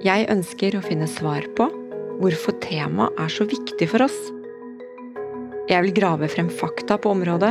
[0.00, 1.66] Jeg ønsker å finne svar på
[2.22, 4.16] hvorfor temaet er så viktig for oss.
[5.68, 7.50] Jeg vil grave frem fakta på området,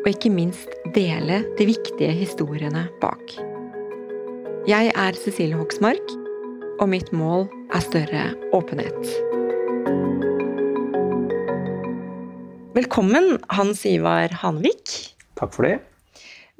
[0.00, 3.34] og ikke minst dele de viktige historiene bak.
[4.64, 6.16] Jeg er Cecilie Hoksmark,
[6.80, 7.44] og mitt mål
[7.76, 8.24] er større
[8.56, 9.12] åpenhet.
[12.72, 14.96] Velkommen, Hans Ivar Hanvik.
[15.36, 15.76] Takk for det.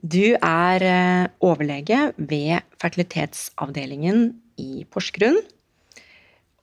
[0.05, 4.27] Du er eh, overlege ved fertilitetsavdelingen
[4.63, 5.41] i Porsgrunn.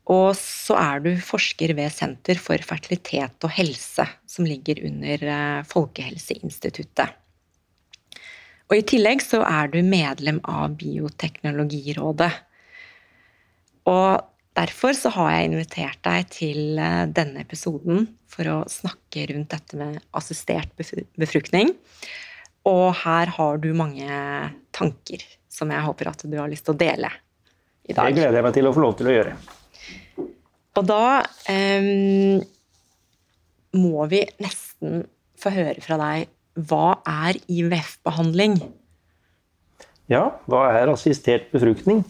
[0.09, 5.67] Og så er du forsker ved Senter for fertilitet og helse, som ligger under eh,
[5.69, 7.13] Folkehelseinstituttet.
[8.69, 12.31] Og i tillegg så er du medlem av Bioteknologirådet.
[13.89, 14.25] Og
[14.57, 19.77] derfor så har jeg invitert deg til eh, denne episoden for å snakke rundt dette
[19.77, 20.73] med assistert
[21.21, 21.75] befruktning.
[22.69, 24.09] Og her har du mange
[24.73, 25.21] tanker
[25.53, 27.13] som jeg håper at du har lyst til å dele
[27.89, 28.09] i dag.
[28.09, 29.35] Det gleder jeg meg til å få lov til å gjøre.
[30.79, 31.03] Og da
[31.49, 32.41] um,
[33.79, 35.03] må vi nesten
[35.39, 36.29] få høre fra deg
[36.69, 38.57] hva er IVF-behandling?
[40.11, 42.03] Ja, hva er assistert befruktning?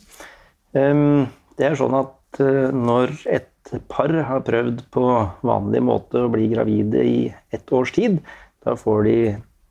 [0.73, 5.03] Det er sånn at uh, når et par har prøvd på
[5.45, 7.19] vanlig måte å bli gravide i
[7.53, 8.18] ett års tid,
[8.66, 9.18] da får de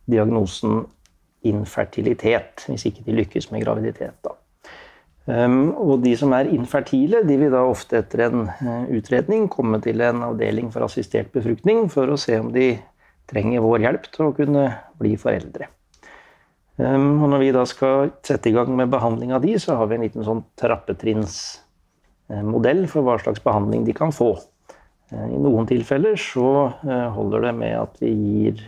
[0.08, 0.84] diagnosen
[1.48, 4.14] infertilitet, hvis ikke de lykkes med graviditet.
[4.22, 4.37] Da.
[5.28, 9.76] Um, og de som er infertile, de vil da ofte etter en uh, utredning komme
[9.84, 12.80] til en avdeling for assistert befruktning for å se om de
[13.28, 14.62] trenger vår hjelp til å kunne
[14.96, 15.68] bli foreldre.
[16.80, 19.86] Um, og når vi da skal sette i gang med behandling av de, så har
[19.90, 24.30] vi en liten sånn trappetrinnsmodell uh, for hva slags behandling de kan få.
[25.12, 26.72] Uh, I noen tilfeller så
[27.18, 28.64] holder det med at vi gir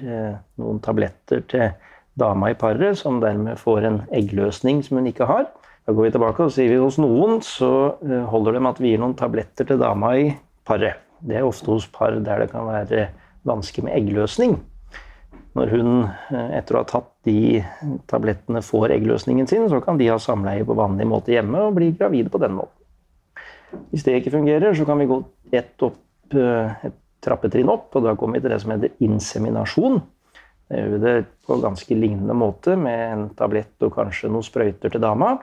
[0.60, 1.72] noen tabletter til
[2.20, 5.48] dama i paret, som dermed får en eggløsning som hun ikke har.
[5.90, 7.68] Da går vi tilbake og sier vi hos noen så
[8.06, 10.28] eh, holder det med at vi gir noen tabletter til dama i
[10.62, 11.00] paret.
[11.18, 13.08] Det er ofte hos par der det kan være
[13.42, 14.52] vansker med eggløsning.
[15.58, 17.58] Når hun eh, etter å ha tatt de
[18.06, 21.88] tablettene får eggløsningen sin, så kan de ha samleie på vanlig måte hjemme og bli
[21.98, 22.86] gravide på den måten.
[23.90, 25.98] Hvis det ikke fungerer, så kan vi gå opp,
[26.38, 29.98] eh, et trappetrinn opp, og da kommer vi til det som heter inseminasjon.
[30.70, 31.18] Det gjør vi det
[31.50, 35.34] på ganske lignende måte med en tablett og kanskje noen sprøyter til dama.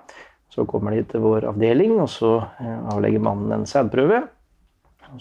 [0.50, 4.24] Så kommer de til vår avdeling, og så eh, avlegger mannen en sædprøve.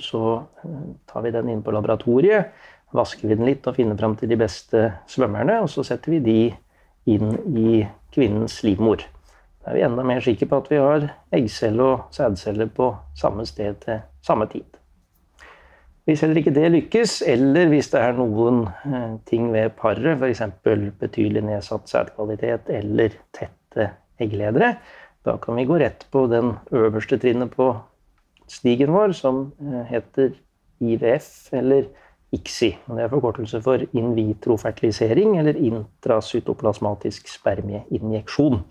[0.02, 0.22] Så
[0.64, 0.78] eh,
[1.10, 2.54] tar vi den inn på laboratoriet,
[2.96, 5.60] vasker vi den litt og finner fram til de beste svømmerne.
[5.64, 6.40] Og så setter vi de
[7.16, 7.82] inn i
[8.14, 9.02] kvinnens livmor.
[9.62, 13.46] Da er vi enda mer sikre på at vi har eggcelle og sædceller på samme
[13.50, 14.66] sted til samme tid.
[16.06, 20.44] Hvis heller ikke det lykkes, eller hvis det er noen eh, ting ved paret, f.eks.
[21.00, 23.88] betydelig nedsatt sædkvalitet eller tette
[24.22, 24.76] eggledere,
[25.26, 27.72] da kan vi gå rett på den øverste trinnet på
[28.50, 30.36] stigen vår, som eh, heter
[30.78, 31.88] IVF, eller
[32.36, 32.70] ICSI.
[32.86, 38.62] Det er forkortelse for in vitro-fertilisering, eller intracytoplasmatisk spermieinjeksjon.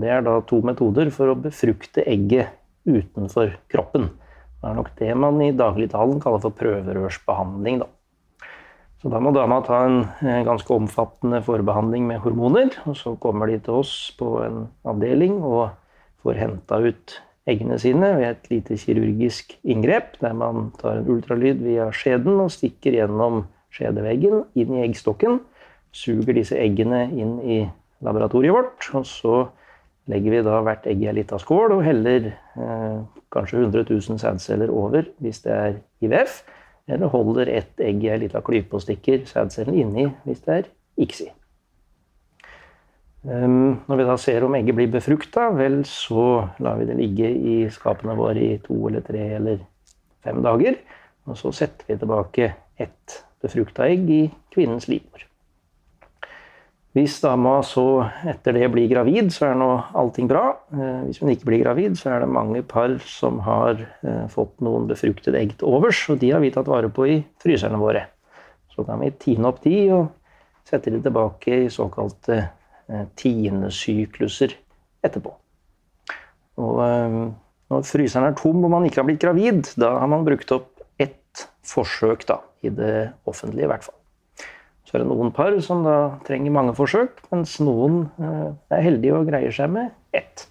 [0.00, 2.54] Det er da to metoder for å befrukte egget
[2.88, 4.08] utenfor kroppen.
[4.62, 7.82] Det er nok det man i dagligtalen kaller for prøverørsbehandling.
[7.82, 7.90] Da.
[9.02, 10.04] Så da må dama ta en
[10.46, 12.70] ganske omfattende forbehandling med hormoner.
[12.86, 15.72] Og så kommer de til oss på en avdeling og
[16.22, 17.16] får henta ut
[17.50, 22.52] eggene sine ved et lite kirurgisk inngrep, der man tar en ultralyd via skjeden og
[22.54, 23.42] stikker gjennom
[23.74, 25.40] skjedeveggen inn i eggstokken.
[25.90, 27.58] Suger disse eggene inn i
[28.06, 28.86] laboratoriet vårt.
[28.94, 29.36] Og så
[30.10, 32.98] legger vi da hvert egg i ei lita skål og heller eh,
[33.34, 36.44] kanskje 100 000 sædceller over hvis det er IVF.
[36.90, 40.70] Eller holder ett egg i ei lita klype og stikker sædcellen inni hvis det er
[41.02, 41.28] ICSI.
[43.22, 47.28] Um, når vi da ser om egget blir befrukta, vel, så lar vi det ligge
[47.30, 49.60] i skapene våre i to eller tre eller
[50.26, 50.80] fem dager.
[51.30, 52.48] Og så setter vi tilbake
[52.82, 55.22] ett befrukta egg i kvinnens livmor.
[56.92, 60.44] Hvis dama så etter det blir gravid, så er nå allting bra.
[60.76, 64.60] Eh, hvis hun ikke blir gravid, så er det mange par som har eh, fått
[64.60, 68.04] noen befruktede egg til overs, og de har vi tatt vare på i fryserne våre.
[68.74, 70.10] Så kan vi tine opp de og
[70.68, 72.60] sette de tilbake i såkalte tinesykluser
[73.16, 74.52] tiendesykluser
[75.06, 75.32] etterpå.
[76.60, 76.80] Og
[77.72, 80.84] når fryseren er tom og man ikke har blitt gravid, da har man brukt opp
[81.00, 84.01] ett forsøk, da, i det offentlige i hvert fall.
[84.92, 85.96] Så er det noen par som da
[86.26, 90.42] trenger mange forsøk, mens noen eh, er heldige og greier seg med ett.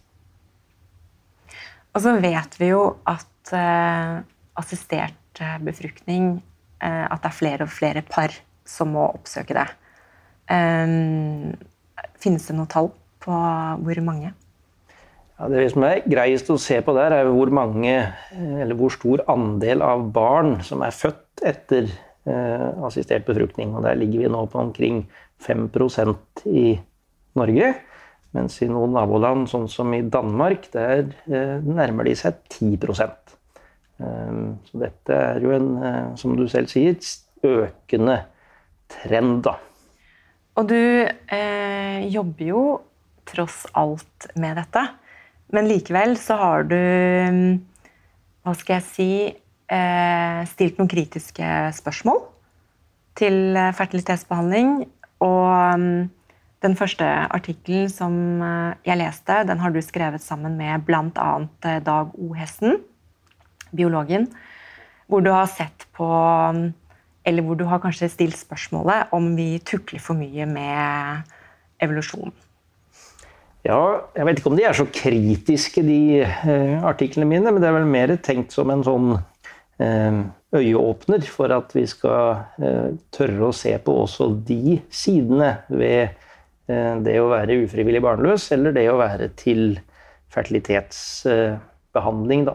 [1.94, 4.24] Og så vet vi jo at uh,
[4.58, 6.34] assistert eh, befruktning
[6.82, 8.34] uh, At det er flere og flere par
[8.66, 9.68] som må oppsøke det.
[10.50, 11.54] Um,
[12.18, 12.90] finnes det noe tall
[13.22, 13.38] på
[13.86, 14.34] hvor mange?
[15.38, 17.94] Ja, det som er greiest å se på der, er hvor mange,
[18.34, 21.94] eller hvor stor andel av barn som er født etter
[22.26, 23.72] assistert befruktning.
[23.74, 25.06] Og der ligger vi nå på omkring
[25.42, 26.66] 5% i
[27.40, 27.72] Norge.
[28.36, 33.10] Mens i noen naboland, sånn som i Danmark, der eh, nærmer de seg 10 eh,
[34.70, 35.74] Så dette er jo en,
[36.20, 36.96] som du selv sier,
[37.44, 38.22] økende
[38.92, 39.58] trend, da.
[40.60, 42.64] Og du eh, jobber jo
[43.28, 44.86] tross alt med dette.
[45.52, 46.80] Men likevel så har du
[48.42, 49.12] Hva skal jeg si
[49.72, 51.48] eh, stilt noen kritiske
[51.78, 52.22] spørsmål
[53.20, 54.82] til eh, fertilitetsbehandling.
[55.22, 56.10] Og um,
[56.62, 58.14] den første artikkelen som
[58.46, 61.32] eh, jeg leste, den har du skrevet sammen med bl.a.
[61.66, 62.34] Eh, Dag O.
[62.38, 62.80] Hessen,
[63.72, 64.28] biologen,
[65.08, 66.72] hvor du har sett på um,
[67.26, 71.28] Eller hvor du har kanskje stilt spørsmålet om vi tukler for mye med
[71.78, 72.34] evolusjon.
[73.62, 77.70] Ja, jeg vet ikke om de er så kritiske, de eh, artiklene mine, men det
[77.70, 79.12] er vel mer tenkt som en sånn
[80.56, 86.02] øyeåpner for at vi skal eh, tørre å se på også de sidene ved
[86.68, 89.80] eh, det å være ufrivillig barnløs, eller det å være til
[90.32, 92.54] fertilitetsbehandling, da.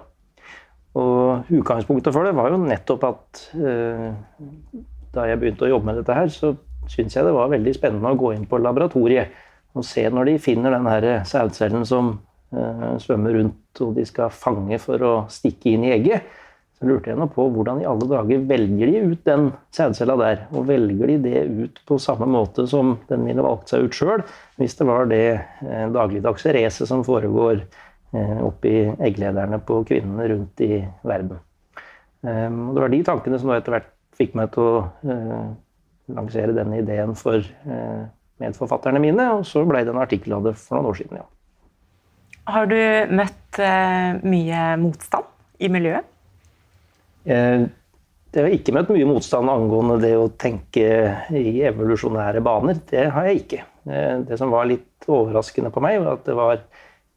[0.97, 1.21] Og
[1.53, 3.27] utgangspunktet for det var jo nettopp at
[5.13, 6.47] da jeg begynte å jobbe med dette her, så
[6.89, 9.27] syns jeg det var veldig spennende å gå inn på laboratoriet
[9.77, 12.25] og se når de finner den her sædcellen som
[13.05, 16.25] svømmer rundt og de skal fange for å stikke inn i egget
[16.77, 20.43] så lurte jeg nå på hvordan i alle dager velger de ut den sædcella der?
[20.53, 24.25] Og velger de det ut på samme måte som den ville valgt seg ut sjøl,
[24.61, 30.65] hvis det var det eh, dagligdagse racet som foregår eh, oppi egglederne på kvinnene rundt
[30.67, 31.39] i verden.
[32.27, 35.49] Um, og det var de tankene som etter hvert fikk meg til å uh,
[36.17, 38.03] lansere denne ideen for uh,
[38.43, 41.21] medforfatterne mine, og så ble det en artikkel av det for noen år siden.
[41.21, 41.27] ja.
[42.51, 42.81] Har du
[43.17, 45.29] møtt uh, mye motstand
[45.63, 46.09] i miljøet?
[47.27, 47.67] Eh,
[48.37, 50.87] har ikke møtt mye motstand angående det å tenke
[51.35, 52.79] i evolusjonære baner.
[52.87, 53.63] Det har jeg ikke.
[53.89, 56.61] Eh, det som var litt overraskende på meg, var at det var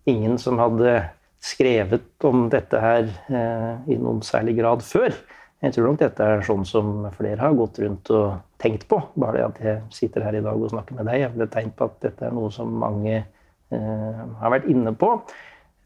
[0.09, 1.01] ingen som hadde
[1.43, 5.13] skrevet om dette her eh, i noen særlig grad før.
[5.59, 9.01] Jeg tror nok dette er sånn som flere har gått rundt og tenkt på.
[9.19, 11.53] Bare det at jeg sitter her i dag og snakker med deg, er vel et
[11.53, 13.25] tegn på at dette er noe som mange
[13.69, 15.11] har vært inne på.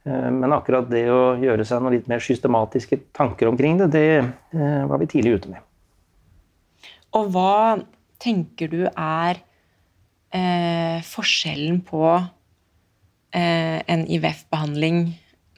[0.05, 4.07] Eh, men akkurat det å gjøre seg noen litt mer systematiske tanker omkring det, det
[4.19, 5.63] eh, var vi tidlig ute med.
[7.13, 7.79] Og hva
[8.23, 9.41] tenker du er
[10.33, 15.05] eh, forskjellen på eh, en IVF-behandling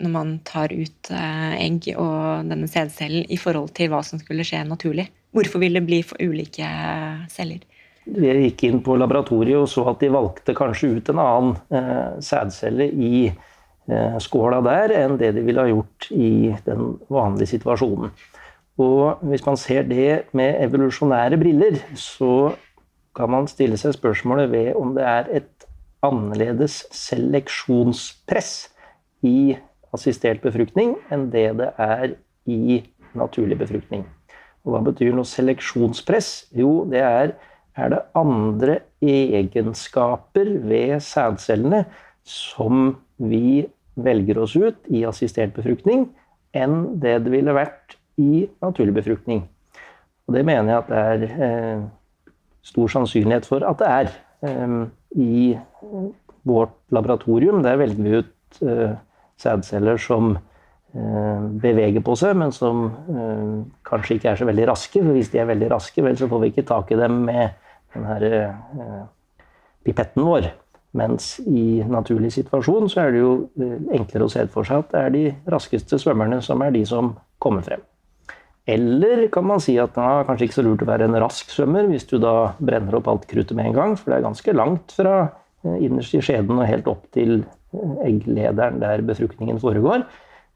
[0.03, 4.43] når man tar ut eh, egg og denne sædcellen, i forhold til hva som skulle
[4.47, 5.07] skje naturlig?
[5.35, 6.67] Hvorfor vil det bli for ulike
[7.31, 7.63] celler?
[8.05, 12.19] Vi gikk inn på laboratoriet og så at de valgte kanskje ut en annen eh,
[12.23, 13.15] sædcelle i
[14.21, 18.13] skåla der enn det de ville ha gjort i den vanlige situasjonen.
[18.81, 22.55] Og hvis man ser det med evolusjonære briller, så
[23.15, 25.67] kan man stille seg spørsmålet ved om det er et
[26.03, 28.51] annerledes seleksjonspress
[29.25, 29.55] i
[29.95, 32.17] assistert befruktning enn det det er
[32.51, 32.81] i
[33.15, 34.03] naturlig befruktning.
[34.65, 36.49] Og hva betyr noe seleksjonspress?
[36.57, 37.35] Jo, det er
[37.75, 41.83] er det andre egenskaper ved sædcellene
[42.23, 46.09] som vi velger oss ut i assistert befruktning,
[46.55, 49.45] enn det det ville vært i naturlig befruktning.
[50.25, 51.83] Og det mener jeg at det er eh,
[52.65, 54.11] stor sannsynlighet for at det er.
[54.47, 54.75] Eh,
[55.15, 55.55] I
[56.45, 58.95] vårt laboratorium der velger vi ut eh,
[59.41, 63.55] sædceller som eh, beveger på seg, men som eh,
[63.87, 65.01] kanskje ikke er så veldig raske.
[65.01, 67.55] For hvis de er veldig raske, vel, så får vi ikke tak i dem med
[67.95, 69.01] den her eh,
[69.85, 70.49] pipetten vår.
[70.95, 74.93] Mens i naturlig situasjon så er det jo eh, enklere å se for seg at
[74.93, 77.11] det er de raskeste svømmerne som er de som
[77.43, 77.83] kommer frem.
[78.65, 81.51] Eller kan man si at det er kanskje ikke så lurt å være en rask
[81.53, 84.55] svømmer hvis du da brenner opp alt kruttet med en gang, for det er ganske
[84.55, 85.17] langt fra
[85.65, 90.07] eh, innerst i skjeden og helt opp til eh, egglederen der befruktningen foregår.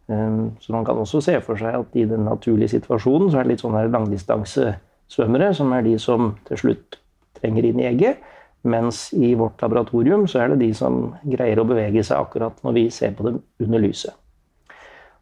[0.10, 3.52] Så man kan også se for seg at i den naturlige situasjonen så er det
[3.52, 6.98] litt sånne langdistansesvømmere som er de som til slutt
[7.38, 8.24] trenger inn i egget.
[8.68, 12.76] Mens i vårt laboratorium så er det de som greier å bevege seg akkurat når
[12.76, 14.16] vi ser på dem under lyset.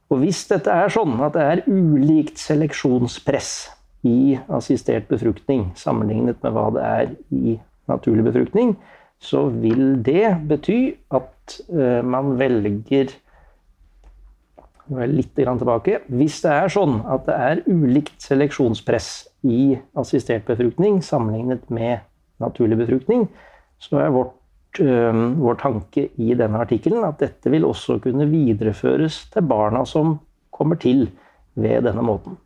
[0.09, 3.51] Og hvis dette er sånn at det er ulikt seleksjonspress
[4.07, 7.57] i assistert befruktning sammenlignet med hva det er i
[7.91, 8.75] naturlig befruktning,
[9.19, 10.79] så vil det bety
[11.13, 13.13] at uh, man velger
[14.87, 15.97] Litt tilbake.
[16.07, 19.09] Hvis det er sånn at det er ulikt seleksjonspress
[19.43, 22.05] i assistert befruktning sammenlignet med
[22.43, 23.27] naturlig befruktning,
[23.81, 29.25] så er vårt, øh, vår tanke i denne artikkelen at dette vil også kunne videreføres
[29.33, 30.19] til barna som
[30.51, 31.07] kommer til
[31.57, 32.37] ved denne måten.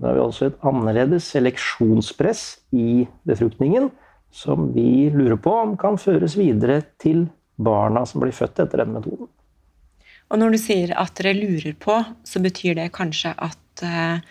[0.00, 2.42] Da har vi altså et annerledes seleksjonspress
[2.74, 3.92] i befruktningen
[4.34, 8.98] som vi lurer på om kan føres videre til barna som blir født etter denne
[8.98, 9.28] metoden.
[10.32, 14.24] Og når du sier at dere lurer på, så betyr det kanskje at øh,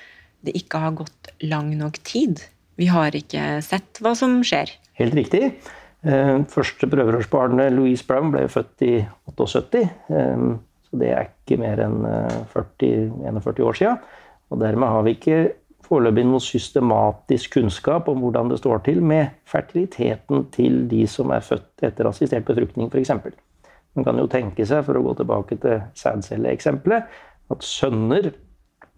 [0.44, 2.42] det ikke har gått lang nok tid?
[2.80, 4.72] Vi har ikke sett hva som skjer?
[4.98, 5.54] Helt riktig.
[6.04, 8.94] Eh, første prøverørsbarnet, Louise Brown, ble født i
[9.30, 9.84] 78.
[10.10, 10.46] Eh,
[10.90, 12.00] så det er ikke mer enn
[12.52, 14.02] 40-41 eh, år siden.
[14.52, 15.38] Og dermed har vi ikke
[15.84, 21.44] foreløpig noe systematisk kunnskap om hvordan det står til med fertiliteten til de som er
[21.44, 23.14] født etter assistert befruktning, f.eks.
[23.94, 27.12] Man kan jo tenke seg, for å gå tilbake til sædcelleeksempelet,
[27.54, 28.32] at sønner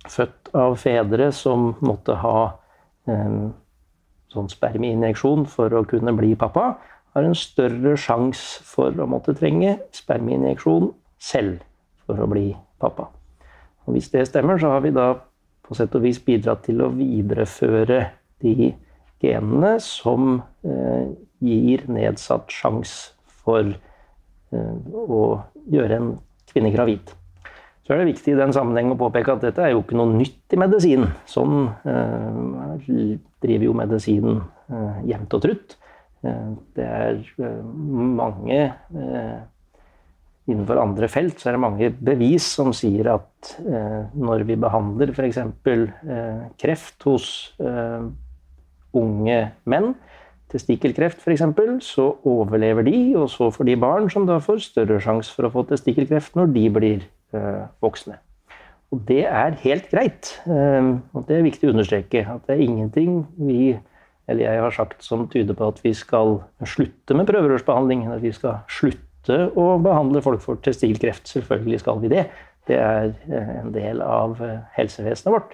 [0.07, 2.37] født av fedre som måtte ha
[4.35, 6.75] sånn spermieinjeksjon for å kunne bli pappa,
[7.15, 10.89] har en større sjanse for å måtte trenge spermieinjeksjon
[11.21, 11.63] selv
[12.05, 12.49] for å bli
[12.83, 13.07] pappa.
[13.85, 15.13] Og hvis det stemmer, så har vi da
[15.65, 18.01] på sett og vis bidratt til å videreføre
[18.43, 18.73] de
[19.23, 21.07] genene som eh,
[21.41, 23.15] gir nedsatt sjanse
[23.45, 25.21] for eh, å
[25.71, 26.11] gjøre en
[26.51, 27.13] kvinne gravid.
[27.85, 30.09] Så er det viktig i den sammenheng å påpeke at dette er jo ikke noe
[30.09, 31.05] nytt i medisin.
[31.29, 34.39] Sånn eh, driver jo medisinen
[34.73, 35.75] eh, jevnt og trutt.
[36.25, 37.59] Eh, det er eh,
[38.21, 39.43] mange eh,
[40.45, 45.09] Innenfor andre felt så er det mange bevis som sier at eh, når vi behandler
[45.09, 45.39] f.eks.
[45.41, 47.25] Eh, kreft hos
[48.93, 49.87] unge menn,
[50.53, 51.41] testikkelkreft f.eks.,
[51.81, 55.53] så overlever de, og så får de barn som da får større sjanse for å
[55.55, 57.09] få testikkelkreft når de blir
[57.81, 58.19] voksne.
[58.93, 60.31] Og det er helt greit.
[60.47, 63.75] Eh, og det er viktig å understreke at det er ingenting vi
[64.25, 68.07] eller jeg har sagt som tyder på at vi skal slutte med prøverørsbehandling.
[68.09, 71.29] At vi skal slutte å behandle folk for testilkreft.
[71.29, 72.23] Selvfølgelig skal vi det.
[72.65, 74.41] Det er eh, en del av
[74.77, 75.53] helsevesenet vårt.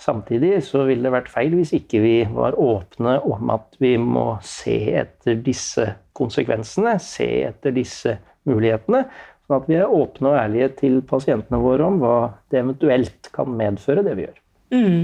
[0.00, 4.34] Samtidig så ville det vært feil hvis ikke vi var åpne om at vi må
[4.44, 5.84] se etter disse
[6.16, 8.16] konsekvensene, se etter disse
[8.48, 9.04] mulighetene,
[9.50, 12.16] Sånn at vi er åpne og ærlige til pasientene våre om hva
[12.54, 14.36] det eventuelt kan medføre, det vi gjør.
[14.70, 15.00] Mm.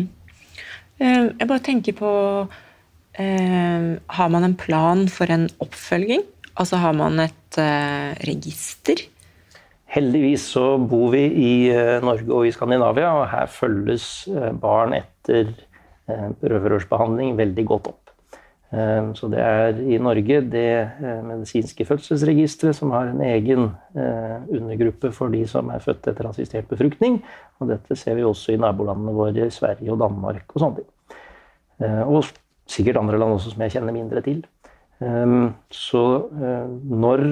[1.02, 2.10] Eh, jeg bare tenker på
[3.18, 6.22] eh, Har man en plan for en oppfølging?
[6.54, 9.02] Altså har man et eh, register?
[9.90, 11.50] Heldigvis så bor vi i
[12.06, 14.28] Norge og i Skandinavia, og her følges
[14.62, 18.05] barn etter eh, prøverørsbehandling veldig godt opp.
[18.76, 24.42] Ehm, så det er i Norge det eh, medisinske fødselsregisteret som har en egen eh,
[24.52, 27.22] undergruppe for de som er født etter assistert befruktning.
[27.60, 30.90] Og dette ser vi også i nabolandene våre, Sverige og Danmark og sånne ting.
[31.80, 32.28] Eh, og
[32.68, 34.42] sikkert andre land også som jeg kjenner mindre til.
[35.04, 36.02] Ehm, så
[36.32, 37.24] når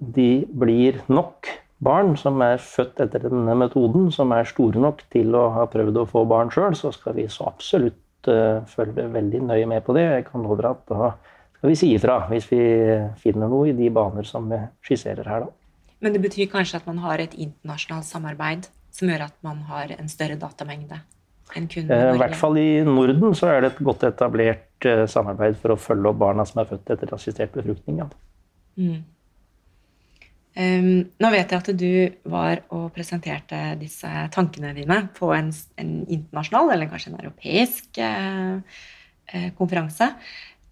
[0.00, 1.48] de blir nok
[1.80, 6.02] barn som er født etter denne metoden, som er store nok til å ha prøvd
[6.02, 7.98] å få barn sjøl, så skal vi så absolutt
[8.28, 10.04] uh, følger veldig nøye med på det.
[10.08, 11.12] Jeg kan love at da
[11.56, 12.60] skal vi si ifra hvis vi
[13.20, 15.56] finner noe i de baner som vi skisserer her, da.
[16.00, 19.92] Men det betyr kanskje at man har et internasjonalt samarbeid som gjør at man har
[19.98, 21.00] en større datamengde?
[21.56, 22.14] enn kun i Norge?
[22.14, 25.78] I hvert fall i Norden så er det et godt etablert uh, samarbeid for å
[25.80, 28.02] følge opp barna som er født etter assistert befruktning.
[28.02, 28.08] Ja.
[28.80, 29.00] Mm.
[30.58, 35.92] Um, nå vet jeg at du var og presenterte disse tankene dine på en, en
[36.10, 40.10] internasjonal, eller kanskje en europeisk uh, uh, konferanse.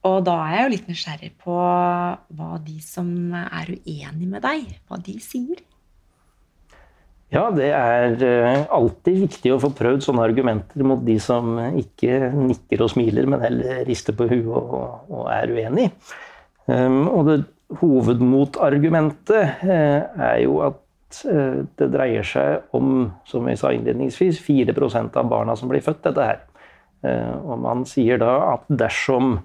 [0.08, 4.66] Og da er jeg jo litt nysgjerrig på hva de som er uenig med deg,
[4.90, 5.62] hva de sier.
[7.30, 12.32] Ja, det er uh, alltid viktig å få prøvd sånne argumenter mot de som ikke
[12.34, 15.86] nikker og smiler, men heller rister på huet og, og er uenig.
[16.66, 17.38] Um, og det
[17.76, 20.84] hovedmotargumentet er jo at
[21.78, 26.26] det dreier seg om, som vi sa innledningsvis, 4% av barna som blir født, dette
[26.26, 26.44] her.
[27.44, 29.38] Og man sier da at dersom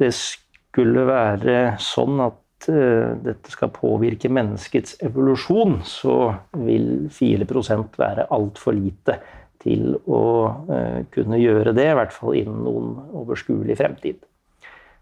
[0.00, 2.38] det skulle være sånn at
[2.68, 9.16] dette skal påvirke menneskets evolusjon, så vil 4% være altfor lite
[9.60, 10.24] til å
[11.12, 14.20] kunne gjøre det, i hvert fall innen noen overskuelig fremtid.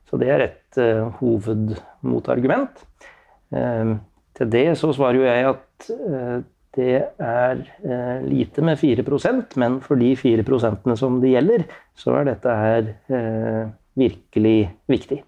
[0.09, 2.85] Så det er et uh, hovedmotargument.
[3.53, 3.99] Uh,
[4.39, 6.39] til det så svarer jo jeg at uh,
[6.79, 7.63] det er
[8.23, 10.45] lite med 4% men for de 4
[11.01, 11.65] som det gjelder,
[11.97, 12.91] så er dette her
[13.99, 15.19] virkelig viktig.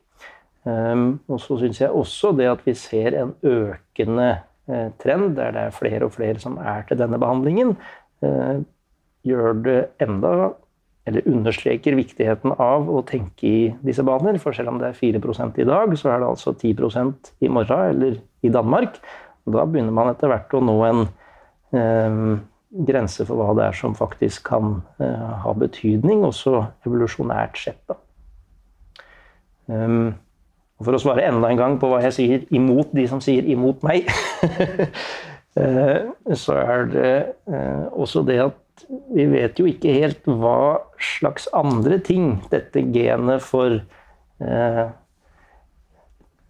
[0.63, 4.29] Um, og så syns jeg også det at vi ser en økende
[5.03, 7.75] trend der det er flere og flere som er til denne behandlingen,
[9.27, 10.53] gjør det enda
[11.09, 14.39] eller understreker viktigheten av å tenke i disse baner.
[14.43, 15.21] For selv om det er 4
[15.63, 19.01] i dag, så er det altså 10% i morgen eller i Danmark.
[19.47, 21.03] Og da begynner man etter hvert å nå en
[21.73, 22.21] eh,
[22.87, 27.81] grense for hva det er som faktisk kan eh, ha betydning, også evolusjonært sett.
[27.91, 27.99] Da.
[29.71, 30.13] Um,
[30.81, 33.83] for å svare enda en gang på hva jeg sier imot de som sier imot
[33.87, 34.09] meg,
[35.61, 35.99] eh,
[36.33, 37.15] så er det
[37.51, 43.45] eh, også det at vi vet jo ikke helt hva slags andre ting dette genet
[43.45, 44.85] for eh,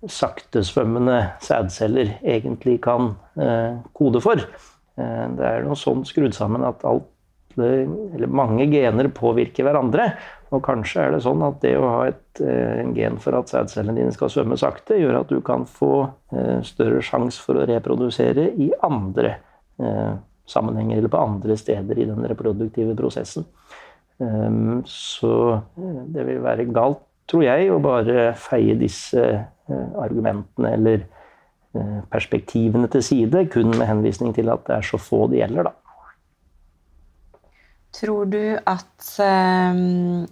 [0.09, 4.41] saktesvømmende sædceller egentlig kan eh, kode for.
[4.41, 7.09] Eh, det er noe sånn skrudd sammen at alt,
[7.61, 10.13] eller mange gener påvirker hverandre.
[10.55, 14.01] Og kanskje er det sånn at det å ha et eh, gen for at sædcellene
[14.01, 18.49] dine skal svømme sakte, gjør at du kan få eh, større sjanse for å reprodusere
[18.59, 19.37] i andre
[19.79, 20.17] eh,
[20.51, 23.47] sammenhenger eller på andre steder i den reproduktive prosessen.
[24.21, 30.75] Ehm, så eh, det vil være galt, tror jeg, å bare feie disse eh, argumentene
[30.77, 35.41] eller eh, perspektivene til side kun med henvisning til at det er så få det
[35.41, 35.77] gjelder, da.
[37.97, 40.23] Tror du at um,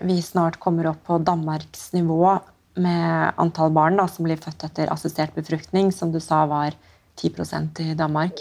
[0.00, 2.38] vi snart kommer opp på Danmarks nivå
[2.80, 6.72] med antall barn da, som blir født etter assistert befruktning, som du sa var
[7.20, 8.40] 10% i Danmark?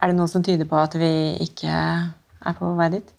[0.00, 1.12] Er det noe som tyder på at vi
[1.44, 3.12] ikke er på vei dit?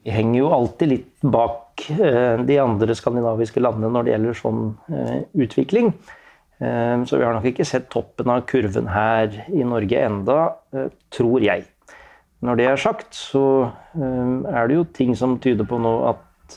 [0.00, 4.62] Vi henger jo alltid litt bak eh, de andre skandinaviske landene når det gjelder sånn
[4.88, 5.92] eh, utvikling.
[6.60, 10.38] Eh, så vi har nok ikke sett toppen av kurven her i Norge enda,
[11.12, 11.66] tror jeg.
[12.40, 13.44] Når det er sagt, så
[13.92, 16.54] er det jo ting som tyder på nå at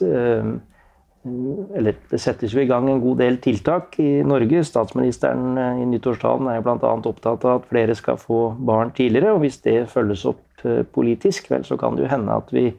[1.24, 4.64] eller det settes jo i gang en god del tiltak i Norge.
[4.68, 6.78] Statsministeren i nyttårstalen er bl.a.
[6.80, 9.36] opptatt av at flere skal få barn tidligere.
[9.36, 10.64] og Hvis det følges opp
[10.96, 12.70] politisk, vel, så kan det jo hende at vi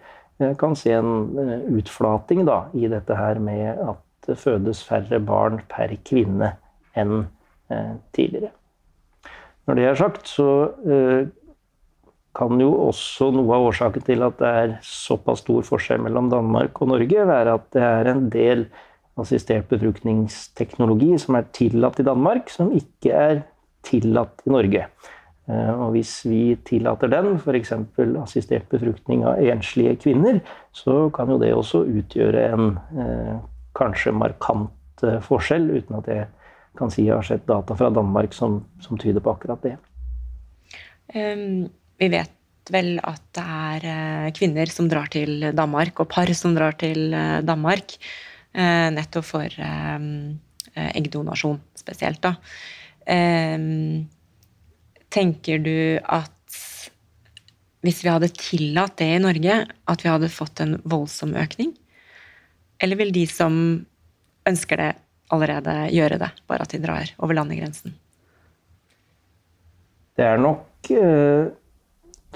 [0.58, 1.38] kan se en
[1.78, 6.54] utflating da, i dette her med at det fødes færre barn per kvinne
[6.96, 7.26] enn
[8.16, 8.52] tidligere.
[9.64, 10.48] Når det er sagt, så
[12.34, 16.80] kan jo også noe av årsaken til at det er såpass stor forskjell mellom Danmark
[16.82, 18.66] og Norge, være at det er en del
[19.20, 23.44] assistert befruktningsteknologi som er tillatt i Danmark, som ikke er
[23.86, 24.88] tillatt i Norge.
[25.44, 27.74] Eh, og hvis vi tillater den, f.eks.
[28.22, 30.40] assistert befruktning av enslige kvinner,
[30.72, 33.34] så kan jo det også utgjøre en eh,
[33.76, 36.30] kanskje markant eh, forskjell, uten at jeg
[36.78, 39.76] kan si jeg har sett data fra Danmark som, som tyder på akkurat det.
[41.14, 46.56] Um vi vet vel at det er kvinner som drar til Danmark, og par som
[46.56, 47.14] drar til
[47.46, 47.94] Danmark,
[48.50, 49.60] nettopp for
[50.74, 52.34] eggdonasjon spesielt, da.
[55.14, 56.30] Tenker du at
[57.84, 61.74] hvis vi hadde tillatt det i Norge, at vi hadde fått en voldsom økning?
[62.82, 63.56] Eller vil de som
[64.48, 64.92] ønsker det,
[65.32, 67.94] allerede gjøre det, bare at de drar over landegrensen?
[70.14, 70.90] Det er nok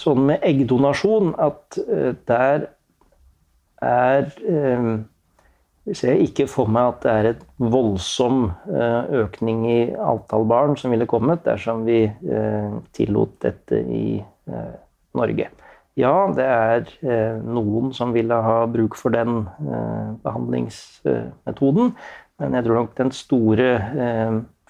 [0.02, 2.68] sånn med eggdonasjon at uh, der
[3.84, 4.30] er
[5.88, 10.76] uh, ser ikke for meg at det er et voldsom uh, økning i antall barn
[10.80, 12.04] som ville kommet dersom vi
[12.96, 14.18] tillot dette i
[15.18, 15.48] Norge.
[15.98, 19.42] Ja, det er noen som ville ha bruk for den
[20.22, 21.90] behandlingsmetoden,
[22.38, 23.70] men jeg tror nok den store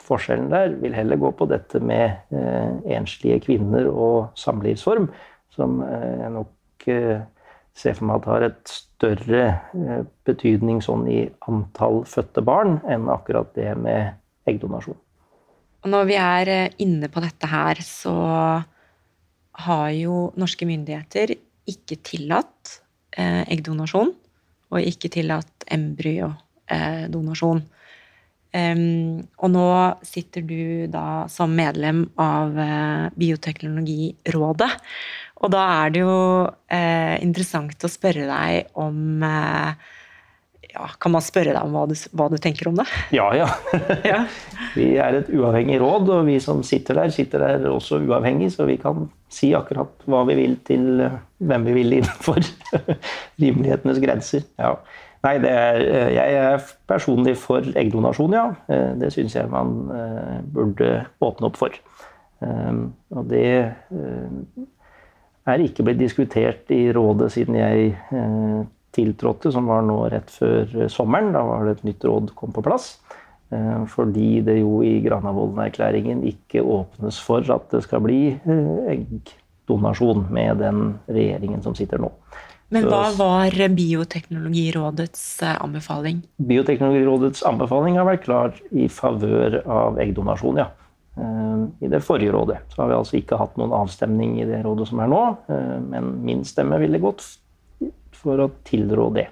[0.09, 5.09] Forskjellen der vil heller gå på dette med eh, enslige kvinner og samlivsform,
[5.55, 7.19] som eh, jeg nok eh,
[7.79, 9.43] ser for meg at har et større
[9.75, 14.19] eh, betydning sånn i antall fødte barn enn akkurat det med
[14.51, 14.99] eggdonasjon.
[15.85, 18.17] Og når vi er eh, inne på dette her, så
[19.69, 21.35] har jo norske myndigheter
[21.69, 22.79] ikke tillatt
[23.19, 24.13] eh, eggdonasjon
[24.69, 27.65] og ikke tillatt embryodonasjon.
[28.49, 29.69] Um, og nå
[30.09, 34.71] sitter du da som medlem av eh, Bioteknologirådet.
[35.39, 36.19] Og da er det jo
[36.75, 39.89] eh, interessant å spørre deg om eh,
[40.73, 42.87] ja, Kan man spørre deg om hva du, hva du tenker om det?
[43.15, 43.47] Ja, ja.
[44.07, 44.23] ja.
[44.79, 48.67] vi er et uavhengig råd, og vi som sitter der, sitter der også uavhengig, så
[48.69, 51.05] vi kan si akkurat hva vi vil til
[51.39, 52.43] hvem vi vil innenfor
[53.43, 54.45] rimelighetenes grenser.
[54.61, 54.75] Ja.
[55.27, 58.45] Nei, er, eh, jeg er personlig for eggdonasjon, ja.
[58.71, 60.93] Eh, det syns jeg man eh, burde
[61.25, 61.75] åpne opp for.
[62.39, 63.75] Og det
[65.53, 67.95] er ikke blitt diskutert i rådet siden jeg
[68.97, 71.33] tiltrådte, som var nå rett før sommeren.
[71.37, 72.97] Da var det et nytt råd kom på plass.
[73.89, 78.21] Fordi det jo i Granavolden-erklæringen ikke åpnes for at det skal bli
[78.93, 82.11] eggdonasjon med den regjeringen som sitter nå.
[82.75, 86.21] Men hva var Bioteknologirådets eh, anbefaling?
[86.51, 90.69] Bioteknologirådets anbefaling har vært klar i favør av eggdonasjon, ja.
[91.19, 94.63] Eh, I det forrige rådet så har vi altså ikke hatt noen avstemning i det
[94.67, 97.25] rådet som er nå, eh, men min stemme ville gått
[98.19, 99.29] for å tilrå det.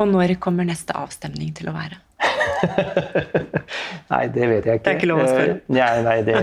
[0.00, 2.02] Og når kommer neste avstemning til å være?
[4.12, 4.84] nei, det vet jeg ikke.
[4.84, 5.58] Det er ikke lov å spørre?
[5.72, 6.36] Nei, nei det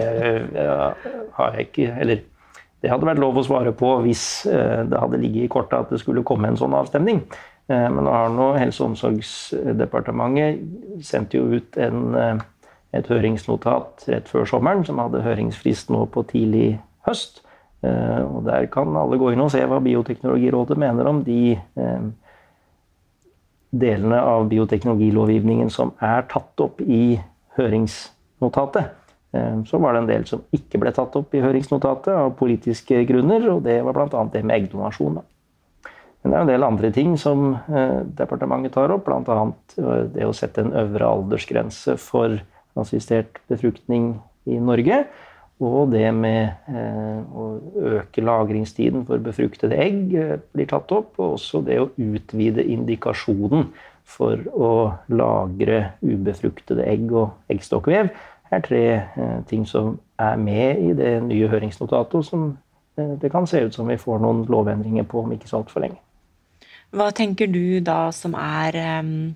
[1.37, 1.87] har jeg ikke.
[2.01, 2.21] Eller
[2.83, 5.91] det hadde vært lov å svare på hvis eh, det hadde ligget i kortet at
[5.93, 7.21] det skulle komme en sånn avstemning.
[7.71, 10.59] Eh, men nå har nå Helse- og omsorgsdepartementet
[11.07, 12.35] sendt jo ut en, eh,
[12.93, 16.77] et høringsnotat rett før sommeren, som hadde høringsfrist nå på tidlig
[17.07, 17.41] høst.
[17.83, 21.57] Og Der kan alle gå inn og se hva Bioteknologirådet mener om de
[23.73, 27.17] delene av bioteknologilovgivningen som er tatt opp i
[27.57, 28.93] høringsnotatet.
[29.33, 33.03] Eh, så var det en del som ikke ble tatt opp i høringsnotatet av politiske
[33.09, 34.25] grunner, og det var bl.a.
[34.33, 35.21] det med eggdonasjon.
[36.23, 39.39] Men det er en del andre ting som eh, departementet tar opp, bl.a.
[39.81, 42.37] Eh, det å sette en øvre aldersgrense for
[42.79, 44.15] assistert befruktning
[44.49, 45.03] i Norge.
[45.63, 46.67] Og det med
[47.31, 47.43] å
[47.93, 50.09] øke lagringstiden for befruktede egg
[50.51, 51.13] blir tatt opp.
[51.21, 53.69] Og også det å utvide indikasjonen
[54.03, 54.73] for å
[55.13, 58.11] lagre ubefruktede egg og eggstokkvev
[58.53, 62.45] er tre eh, ting som er med i det nye høringsnotatet, og som
[62.97, 65.85] eh, det kan se ut som vi får noen lovendringer på om ikke så altfor
[65.85, 65.99] lenge.
[66.93, 69.33] Hva tenker du da som er um,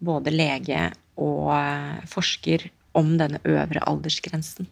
[0.00, 4.68] både lege og uh, forsker om denne øvre aldersgrensen?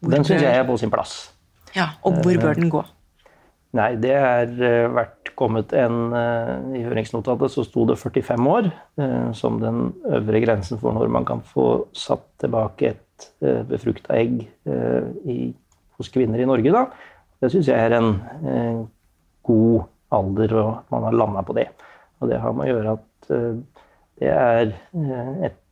[0.00, 1.32] Hvor den syns jeg er på sin plass.
[1.76, 2.82] Ja, Og hvor bør den gå?
[3.76, 4.52] Nei, det er
[4.94, 6.14] vært kommet en
[6.76, 8.70] I høringsnotatet så sto det 45 år
[9.36, 13.26] som den øvre grensen for når man kan få satt tilbake et
[13.68, 14.46] befrukta egg
[15.28, 15.50] i,
[15.98, 16.72] hos kvinner i Norge.
[16.72, 16.86] Da.
[17.42, 18.88] Det syns jeg er en
[19.44, 21.68] god alder, og man har landa på det.
[22.20, 23.30] Og det har med å gjøre at
[24.20, 24.74] det er
[25.46, 25.62] et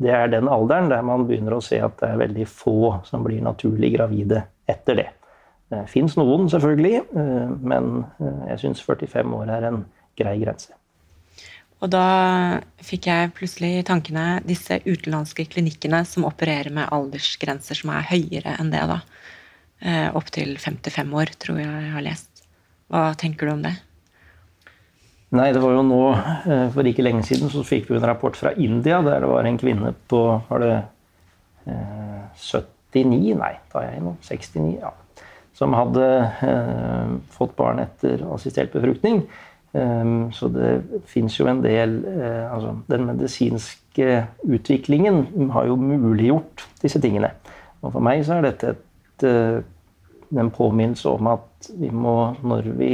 [0.00, 3.24] det er den alderen der man begynner å se at det er veldig få som
[3.26, 5.08] blir naturlig gravide etter det.
[5.70, 9.80] Det fins noen, selvfølgelig, eh, men eh, jeg syns 45 år er en
[10.18, 10.74] grei grense.
[11.80, 17.94] Og da fikk jeg plutselig i tankene disse utenlandske klinikkene som opererer med aldersgrenser som
[17.94, 18.98] er høyere enn det, da.
[19.80, 22.44] Eh, Opptil 55 år, tror jeg jeg har lest.
[22.90, 23.76] Hva tenker du om det?
[25.30, 26.00] Nei, det var jo nå
[26.74, 29.60] For ikke lenge siden så fikk vi en rapport fra India der det var en
[29.60, 30.72] kvinne på Var det
[31.70, 33.36] eh, 79?
[33.38, 34.72] Nei, da er jeg nå 69.
[34.80, 34.90] Ja
[35.60, 36.06] som hadde
[36.46, 39.24] eh, fått barn etter assistert befruktning.
[39.70, 46.64] Um, så det fins jo en del eh, Altså, den medisinske utviklingen har jo muliggjort
[46.82, 47.30] disse tingene.
[47.84, 49.26] Og for meg så er dette et,
[50.34, 52.90] en påminnelse om at vi må, når vi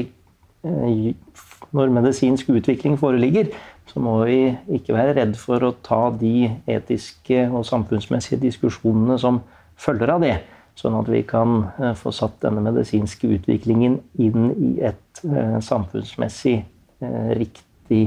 [1.77, 3.51] Når medisinsk utvikling foreligger,
[3.91, 4.41] så må vi
[4.79, 9.43] ikke være redd for å ta de etiske og samfunnsmessige diskusjonene som
[9.81, 10.37] følger av det.
[10.77, 16.59] Sånn at vi kan eh, få satt denne medisinske utviklingen inn i et eh, samfunnsmessig
[16.61, 18.07] eh, riktig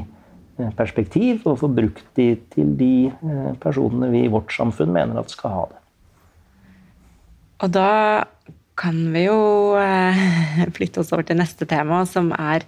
[0.76, 2.94] perspektiv, og få brukt de til de
[3.64, 5.78] personene vi i vårt samfunn mener at skal ha det.
[7.64, 7.92] Og da
[8.76, 9.38] kan vi jo
[10.76, 12.68] flytte oss over til neste tema, som er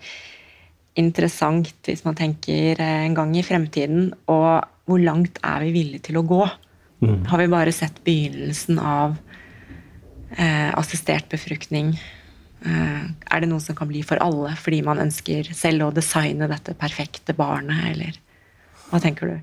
[1.00, 4.12] interessant hvis man tenker en gang i fremtiden.
[4.32, 6.42] Og hvor langt er vi villige til å gå?
[7.02, 7.22] Mm.
[7.32, 9.16] Har vi bare sett begynnelsen av
[10.38, 15.50] eh, assistert befruktning eh, Er det noe som kan bli for alle fordi man ønsker
[15.58, 18.20] selv å designe dette perfekte barnet, eller
[18.92, 19.40] hva tenker du?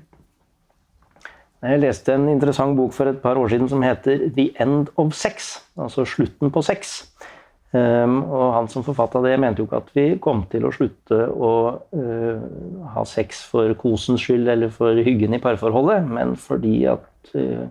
[1.59, 5.11] Jeg leste en interessant bok for et par år siden som heter 'The End of
[5.11, 7.09] Sex', altså slutten på sex.
[7.69, 11.19] Um, og han som forfatta det, mente jo ikke at vi kom til å slutte
[11.29, 11.51] å
[11.93, 12.39] uh,
[12.95, 17.67] ha sex for kosens skyld eller for hyggen i parforholdet, men fordi at uh,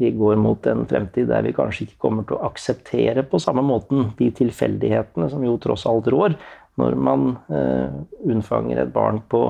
[0.00, 3.66] vi går mot en fremtid der vi kanskje ikke kommer til å akseptere på samme
[3.66, 6.38] måten de tilfeldighetene som jo tross alt rår
[6.78, 7.90] når man uh,
[8.22, 9.48] unnfanger et barn på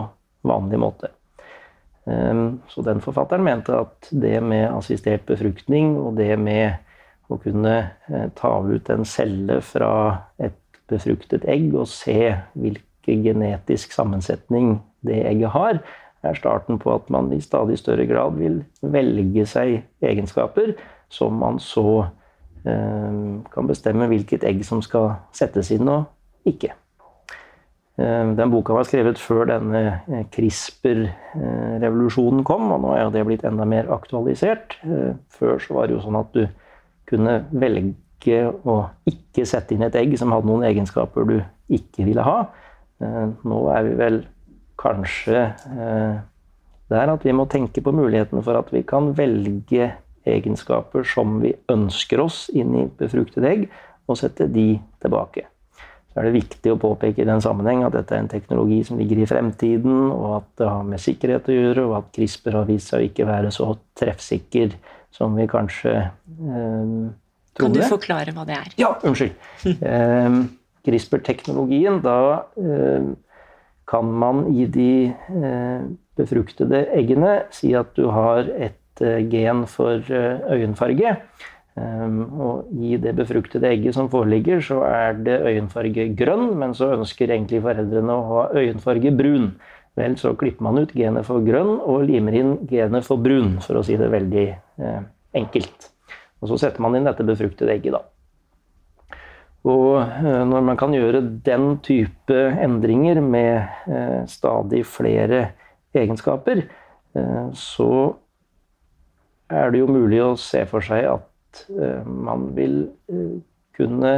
[0.49, 1.13] vanlig måte.
[2.09, 6.81] Um, så den forfatteren mente at det med assistert befruktning og det med
[7.31, 7.75] å kunne
[8.11, 9.93] eh, ta ut en celle fra
[10.43, 10.59] et
[10.91, 15.79] befruktet egg og se hvilken genetisk sammensetning det egget har,
[16.27, 20.75] er starten på at man i stadig større grad vil velge seg egenskaper
[21.11, 22.05] som man så
[22.67, 23.13] eh,
[23.55, 26.05] kan bestemme hvilket egg som skal settes inn og
[26.51, 26.71] ikke.
[28.01, 29.83] Eh, den boka var skrevet før denne
[30.35, 34.69] CRISPR-revolusjonen kom, og nå er det blitt enda mer aktualisert.
[35.39, 36.43] Før så var det jo sånn at du
[37.11, 41.39] kunne velge å ikke sette inn et egg som hadde noen egenskaper du
[41.73, 42.43] ikke ville ha.
[43.01, 44.21] Eh, nå er vi vel
[44.81, 46.21] kanskje eh,
[46.91, 49.93] der at vi må tenke på mulighetene for at vi kan velge
[50.29, 53.65] egenskaper som vi ønsker oss inn i befruktede egg,
[54.11, 55.47] og sette de tilbake.
[56.11, 58.99] Så er det viktig å påpeke i den sammenheng at dette er en teknologi som
[58.99, 62.67] ligger i fremtiden, og at det har med sikkerhet å gjøre, og at CRISPR har
[62.69, 63.69] vist seg å ikke være så
[64.01, 64.75] treffsikker
[65.15, 66.95] som vi kanskje eh,
[67.57, 67.61] trodde.
[67.61, 68.73] Kan du forklare hva det er?
[68.81, 69.37] Ja, unnskyld.
[69.91, 70.41] Eh,
[70.87, 73.11] CRISPR-teknologien, da eh,
[73.91, 75.81] kan man i de eh,
[76.17, 81.17] befruktede eggene si at du har et eh, gen for eh, øyenfarge.
[81.81, 87.31] Og i det befruktede egget som foreligger, så er det øyenfarge grønn, men så ønsker
[87.31, 89.47] egentlig foreldrene å ha øyenfarge brun.
[89.99, 93.81] Vel, så klipper man ut genet for grønn og limer inn genet for brun, for
[93.81, 95.03] å si det veldig eh,
[95.41, 95.91] enkelt.
[96.41, 98.05] Og så setter man inn dette befruktede egget, da.
[99.69, 105.51] Og eh, når man kan gjøre den type endringer med eh, stadig flere
[105.97, 106.65] egenskaper,
[107.19, 107.91] eh, så
[109.51, 113.41] er det jo mulig å se for seg at eh, man vil eh,
[113.77, 114.15] kunne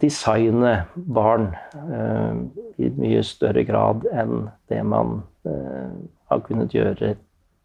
[0.00, 2.36] designe barn eh,
[2.78, 5.90] i mye større grad enn det man eh,
[6.30, 7.16] har kunnet gjøre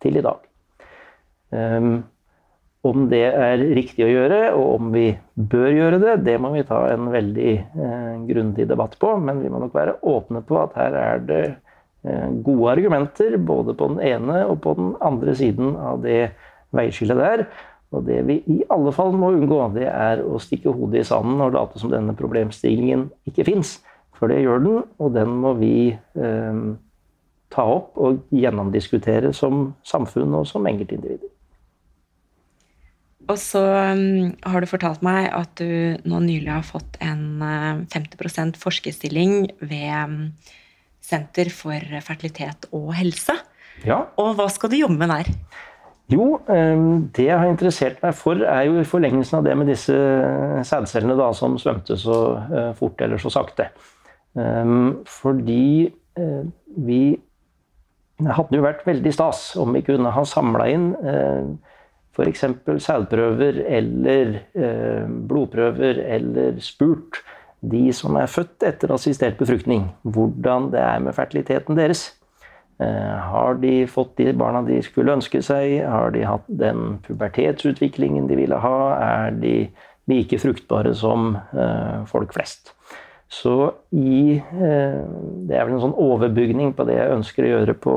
[0.03, 0.49] til i dag.
[2.83, 5.05] Om det er riktig å gjøre, og om vi
[5.37, 7.51] bør gjøre det, det må vi ta en veldig
[8.27, 9.11] grundig debatt på.
[9.21, 11.43] Men vi må nok være åpne på at her er det
[12.43, 16.33] gode argumenter både på den ene og på den andre siden av det
[16.75, 17.45] veiskillet der.
[17.93, 21.43] Og det vi i alle fall må unngå, det er å stikke hodet i sanden
[21.45, 23.77] og late som denne problemstillingen ikke fins.
[24.17, 26.63] For det gjør den, og den må vi eh,
[27.53, 31.29] ta opp og gjennomdiskutere som samfunn og som enkeltindivider.
[33.31, 33.61] Og så
[33.95, 39.37] um, har du fortalt meg at du nå nylig har fått en uh, 50 forskerstilling
[39.63, 40.17] ved um,
[41.03, 43.35] Senter for fertilitet og helse.
[43.83, 44.05] Ja.
[44.19, 45.31] Og hva skal du jobbe med der?
[46.13, 49.69] Jo, ehm, det jeg har interessert meg for, er jo i forlengelsen av det med
[49.71, 49.95] disse
[50.67, 53.69] sædcellene da, som svømte så eh, fort eller så sakte.
[54.39, 56.41] Ehm, fordi eh,
[56.77, 57.03] vi
[58.23, 61.47] Det hadde jo vært veldig stas om vi kunne ha samla inn eh,
[62.13, 62.43] f.eks.
[62.85, 64.35] sædprøver eller
[65.27, 67.23] blodprøver eller spurt
[67.59, 72.11] de som er født etter assistert befruktning, hvordan det er med fertiliteten deres.
[72.81, 75.79] Eh, har de fått de barna de skulle ønske seg?
[75.85, 78.77] Har de hatt den pubertetsutviklingen de ville ha?
[78.97, 79.57] Er de
[80.09, 82.73] like fruktbare som eh, folk flest?
[83.33, 85.03] Så i eh,
[85.47, 87.95] Det er vel en sånn overbygning på det jeg ønsker å gjøre på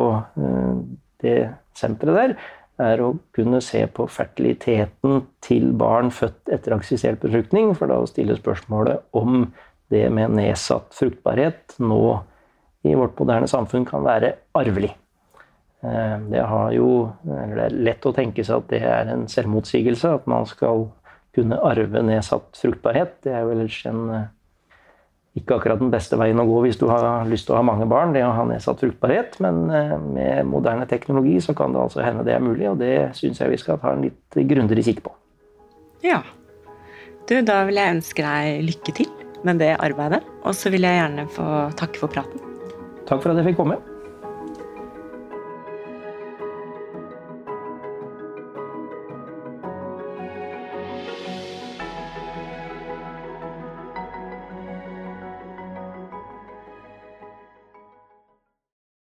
[1.25, 1.39] det
[1.77, 2.37] senteret der.
[2.87, 7.73] Er å kunne se på fertiliteten til barn født etter aksisert befruktning.
[7.77, 9.47] For da å stille spørsmålet om
[9.93, 12.19] det med nedsatt fruktbarhet nå
[12.87, 14.93] i vårt moderne samfunn kan være arvelig.
[15.87, 16.45] Eh, det,
[16.77, 16.91] jo,
[17.27, 20.89] det, er lett å tenke seg at det er en selvmotsigelse, at man skal
[21.37, 23.19] kunne arve nedsatt fruktbarhet.
[23.27, 24.25] Det er vel en, eh,
[25.37, 27.89] ikke akkurat den beste veien å gå hvis du har lyst til å ha mange
[27.91, 29.39] barn, det å ha nedsatt fruktbarhet.
[29.45, 33.13] Men eh, med moderne teknologi så kan det altså hende det er mulig, og det
[33.19, 35.15] syns jeg vi skal ta en litt grundigere kikk på.
[36.07, 36.23] Ja.
[37.27, 39.15] Du, da vil jeg ønske deg lykke til
[39.47, 40.23] med det arbeidet.
[40.47, 42.56] Og så vil jeg gjerne få takke for praten.
[43.07, 43.79] Takk for at jeg fikk komme.